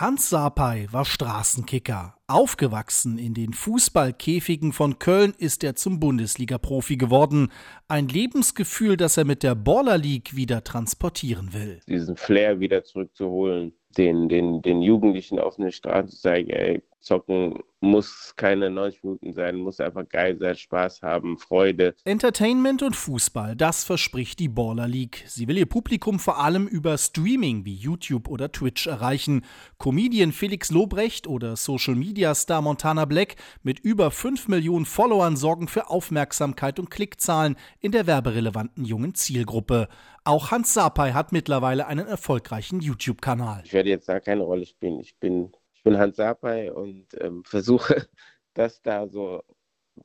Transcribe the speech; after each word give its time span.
Hans 0.00 0.30
Sapai 0.30 0.88
war 0.92 1.04
Straßenkicker. 1.04 2.14
Aufgewachsen 2.30 3.18
in 3.18 3.34
den 3.34 3.52
Fußballkäfigen 3.52 4.72
von 4.72 4.98
Köln 4.98 5.34
ist 5.36 5.64
er 5.64 5.74
zum 5.74 6.00
Bundesliga-Profi 6.00 6.96
geworden. 6.96 7.50
Ein 7.88 8.08
Lebensgefühl, 8.08 8.96
das 8.96 9.16
er 9.16 9.24
mit 9.24 9.42
der 9.42 9.54
Baller 9.54 9.98
League 9.98 10.36
wieder 10.36 10.62
transportieren 10.62 11.52
will. 11.52 11.80
Diesen 11.88 12.16
Flair 12.16 12.60
wieder 12.60 12.84
zurückzuholen, 12.84 13.72
den, 13.96 14.28
den, 14.28 14.62
den 14.62 14.82
Jugendlichen 14.82 15.38
auf 15.38 15.58
eine 15.58 15.72
Straße 15.72 16.10
zu 16.10 16.20
zeigen, 16.20 16.50
ey, 16.50 16.82
zocken 17.00 17.58
muss 17.82 18.34
keine 18.36 18.68
90 18.68 19.02
Minuten 19.02 19.32
sein, 19.32 19.56
muss 19.56 19.80
einfach 19.80 20.06
geil 20.06 20.36
sein, 20.38 20.54
Spaß 20.54 21.00
haben, 21.00 21.38
Freude. 21.38 21.94
Entertainment 22.04 22.82
und 22.82 22.94
Fußball, 22.94 23.56
das 23.56 23.84
verspricht 23.84 24.38
die 24.38 24.48
Baller 24.48 24.86
League. 24.86 25.24
Sie 25.26 25.48
will 25.48 25.56
ihr 25.56 25.66
Publikum 25.66 26.18
vor 26.18 26.38
allem 26.38 26.66
über 26.66 26.98
Streaming 26.98 27.64
wie 27.64 27.74
YouTube 27.74 28.28
oder 28.28 28.52
Twitch 28.52 28.86
erreichen. 28.86 29.46
Comedian 29.78 30.32
Felix 30.32 30.70
Lobrecht 30.70 31.26
oder 31.26 31.56
Social 31.56 31.94
Media 31.94 32.19
Star 32.34 32.62
Montana 32.62 33.04
Black 33.04 33.36
mit 33.62 33.80
über 33.80 34.10
5 34.10 34.48
Millionen 34.48 34.84
Followern 34.84 35.36
sorgen 35.36 35.68
für 35.68 35.88
Aufmerksamkeit 35.88 36.78
und 36.78 36.90
Klickzahlen 36.90 37.56
in 37.80 37.92
der 37.92 38.06
werberelevanten 38.06 38.84
jungen 38.84 39.14
Zielgruppe. 39.14 39.88
Auch 40.24 40.50
Hans 40.50 40.74
Sapai 40.74 41.12
hat 41.12 41.32
mittlerweile 41.32 41.86
einen 41.86 42.06
erfolgreichen 42.06 42.80
YouTube-Kanal. 42.80 43.62
Ich 43.64 43.72
werde 43.72 43.88
jetzt 43.88 44.08
da 44.08 44.20
keine 44.20 44.42
Rolle 44.42 44.66
spielen. 44.66 45.00
Ich 45.00 45.16
bin 45.18 45.50
ich 45.80 45.84
bin 45.84 45.96
Hans 45.96 46.16
Sapai 46.16 46.70
und 46.70 47.06
ähm, 47.22 47.42
versuche 47.46 48.06
das 48.52 48.82
da 48.82 49.08
so, 49.08 49.42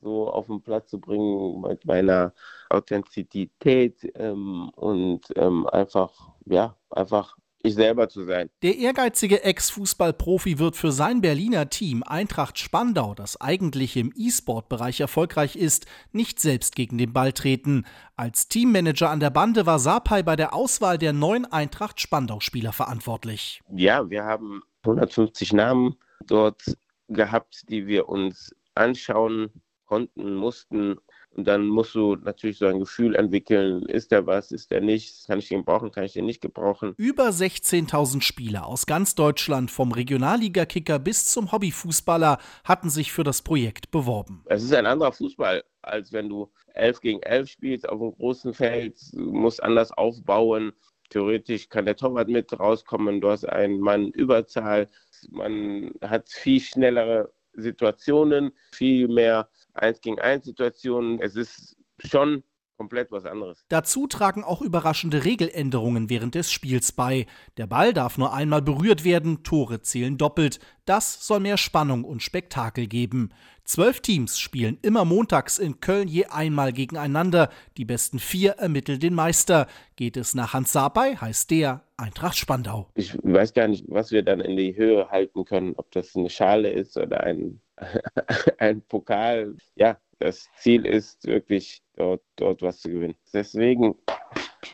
so 0.00 0.30
auf 0.30 0.46
den 0.46 0.62
Platz 0.62 0.88
zu 0.88 0.98
bringen 0.98 1.60
mit 1.60 1.84
meiner 1.84 2.32
Authentizität 2.70 4.10
ähm, 4.14 4.70
und 4.70 5.26
ähm, 5.36 5.66
einfach, 5.66 6.32
ja, 6.46 6.78
einfach 6.88 7.36
ich 7.66 7.74
selber 7.74 8.08
zu 8.08 8.24
sein. 8.24 8.48
Der 8.62 8.76
ehrgeizige 8.76 9.42
Ex-Fußballprofi 9.42 10.58
wird 10.58 10.76
für 10.76 10.92
sein 10.92 11.20
Berliner 11.20 11.68
Team 11.68 12.02
Eintracht 12.02 12.58
Spandau, 12.58 13.14
das 13.14 13.40
eigentlich 13.40 13.96
im 13.96 14.12
E-Sport-Bereich 14.16 15.00
erfolgreich 15.00 15.56
ist, 15.56 15.86
nicht 16.12 16.40
selbst 16.40 16.76
gegen 16.76 16.98
den 16.98 17.12
Ball 17.12 17.32
treten. 17.32 17.84
Als 18.16 18.48
Teammanager 18.48 19.10
an 19.10 19.20
der 19.20 19.30
Bande 19.30 19.66
war 19.66 19.78
Sapai 19.78 20.22
bei 20.22 20.36
der 20.36 20.54
Auswahl 20.54 20.98
der 20.98 21.12
neuen 21.12 21.44
Eintracht 21.44 22.00
Spandau-Spieler 22.00 22.72
verantwortlich. 22.72 23.60
Ja, 23.74 24.08
wir 24.08 24.24
haben 24.24 24.62
150 24.84 25.52
Namen 25.52 25.96
dort 26.26 26.62
gehabt, 27.08 27.64
die 27.68 27.86
wir 27.86 28.08
uns 28.08 28.54
anschauen 28.74 29.50
konnten, 29.84 30.34
mussten. 30.34 30.96
Und 31.36 31.46
dann 31.46 31.66
musst 31.66 31.94
du 31.94 32.16
natürlich 32.16 32.56
so 32.56 32.66
ein 32.66 32.80
Gefühl 32.80 33.14
entwickeln, 33.14 33.82
ist 33.82 34.10
der 34.10 34.26
was, 34.26 34.52
ist 34.52 34.70
der 34.70 34.80
nicht, 34.80 35.26
kann 35.26 35.38
ich 35.38 35.48
den 35.48 35.66
brauchen, 35.66 35.92
kann 35.92 36.04
ich 36.04 36.14
den 36.14 36.24
nicht 36.24 36.40
gebrauchen. 36.40 36.94
Über 36.96 37.28
16.000 37.28 38.22
Spieler 38.22 38.66
aus 38.66 38.86
ganz 38.86 39.14
Deutschland, 39.14 39.70
vom 39.70 39.92
Regionalliga-Kicker 39.92 40.98
bis 40.98 41.26
zum 41.26 41.52
Hobbyfußballer, 41.52 42.38
hatten 42.64 42.88
sich 42.88 43.12
für 43.12 43.22
das 43.22 43.42
Projekt 43.42 43.90
beworben. 43.90 44.44
Es 44.46 44.62
ist 44.62 44.72
ein 44.72 44.86
anderer 44.86 45.12
Fußball, 45.12 45.62
als 45.82 46.10
wenn 46.10 46.30
du 46.30 46.50
11 46.72 47.00
gegen 47.02 47.22
11 47.22 47.50
spielst 47.50 47.86
auf 47.86 48.00
einem 48.00 48.12
großen 48.12 48.54
Feld, 48.54 48.96
du 49.12 49.30
musst 49.32 49.62
anders 49.62 49.92
aufbauen. 49.92 50.72
Theoretisch 51.10 51.68
kann 51.68 51.84
der 51.84 51.96
Torwart 51.96 52.28
mit 52.28 52.58
rauskommen, 52.58 53.20
du 53.20 53.28
hast 53.28 53.44
einen 53.44 53.78
Mann 53.78 54.08
Überzahl, 54.08 54.88
man 55.28 55.92
hat 56.00 56.30
viel 56.30 56.60
schnellere 56.60 57.30
Situationen, 57.52 58.52
viel 58.72 59.08
mehr 59.08 59.48
Eins 59.76 60.00
gegen 60.00 60.18
eins 60.18 60.44
Situationen. 60.44 61.20
Es 61.20 61.36
ist 61.36 61.76
schon 61.98 62.42
komplett 62.76 63.10
was 63.10 63.24
anderes. 63.24 63.64
Dazu 63.68 64.06
tragen 64.06 64.44
auch 64.44 64.60
überraschende 64.60 65.24
Regeländerungen 65.24 66.10
während 66.10 66.34
des 66.34 66.52
Spiels 66.52 66.92
bei. 66.92 67.26
Der 67.56 67.66
Ball 67.66 67.92
darf 67.92 68.18
nur 68.18 68.32
einmal 68.32 68.62
berührt 68.62 69.04
werden, 69.04 69.42
Tore 69.42 69.80
zählen 69.80 70.18
doppelt. 70.18 70.60
Das 70.84 71.26
soll 71.26 71.40
mehr 71.40 71.56
Spannung 71.56 72.04
und 72.04 72.22
Spektakel 72.22 72.86
geben. 72.86 73.30
Zwölf 73.64 74.00
Teams 74.00 74.38
spielen 74.38 74.78
immer 74.82 75.04
montags 75.04 75.58
in 75.58 75.80
Köln 75.80 76.06
je 76.06 76.26
einmal 76.26 76.72
gegeneinander. 76.72 77.50
Die 77.76 77.84
besten 77.84 78.18
vier 78.18 78.52
ermitteln 78.52 79.00
den 79.00 79.14
Meister. 79.14 79.66
Geht 79.96 80.16
es 80.16 80.34
nach 80.34 80.52
Hans 80.52 80.72
Sapai, 80.72 81.16
heißt 81.16 81.50
der 81.50 81.82
Eintracht 81.96 82.36
Spandau. 82.36 82.90
Ich 82.94 83.16
weiß 83.22 83.54
gar 83.54 83.66
nicht, 83.66 83.84
was 83.88 84.12
wir 84.12 84.22
dann 84.22 84.40
in 84.40 84.56
die 84.56 84.76
Höhe 84.76 85.08
halten 85.10 85.44
können, 85.44 85.72
ob 85.76 85.90
das 85.90 86.14
eine 86.14 86.30
Schale 86.30 86.70
ist 86.70 86.96
oder 86.96 87.24
ein, 87.24 87.60
ein 88.58 88.82
Pokal. 88.82 89.56
Ja, 89.74 89.98
das 90.18 90.48
Ziel 90.58 90.86
ist 90.86 91.26
wirklich 91.26 91.82
dort, 91.94 92.22
dort 92.36 92.62
was 92.62 92.80
zu 92.80 92.88
gewinnen. 92.88 93.16
Deswegen 93.32 93.94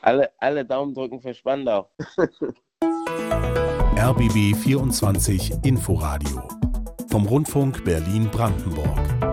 alle, 0.01 0.31
alle 0.39 0.65
Daumen 0.65 0.95
drücken 0.95 1.21
für 1.21 1.35
Spandau. 1.35 1.91
RBB 3.97 4.57
24 4.57 5.53
Inforadio 5.65 6.49
vom 7.11 7.27
Rundfunk 7.27 7.85
Berlin-Brandenburg. 7.85 9.32